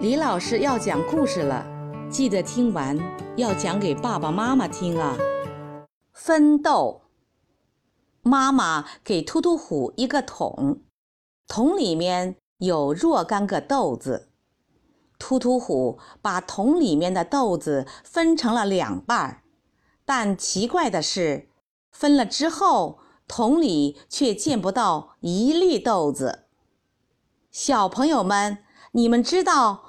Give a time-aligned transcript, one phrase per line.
[0.00, 1.62] 李老师要讲故事了，
[2.10, 2.98] 记得听完
[3.36, 5.14] 要讲给爸爸妈妈听啊。
[6.14, 7.02] 分豆，
[8.22, 10.80] 妈妈给突突虎一个桶，
[11.46, 14.30] 桶里面有若干个豆子。
[15.18, 19.42] 突突虎把桶里面的豆子分成了两半儿，
[20.06, 21.50] 但奇怪的是，
[21.92, 26.46] 分了之后，桶里却见不到一粒豆子。
[27.50, 29.88] 小朋友们，你们知道？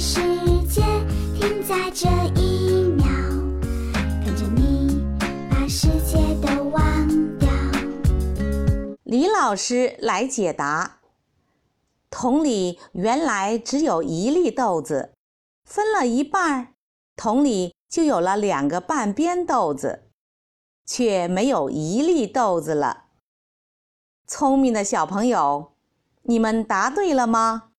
[0.00, 0.20] 世
[0.68, 0.80] 界
[1.34, 2.06] 停在这
[2.40, 3.04] 一秒，
[4.24, 5.04] 跟着你
[5.50, 7.48] 把世界都忘掉。
[9.02, 11.00] 李老师来解答：
[12.10, 15.14] 桶里原来只有一粒豆子，
[15.64, 16.74] 分了一半，
[17.16, 20.04] 桶里就有了两个半边豆子，
[20.86, 23.06] 却没有一粒豆子了。
[24.28, 25.72] 聪明的小朋友，
[26.22, 27.64] 你们答对了吗？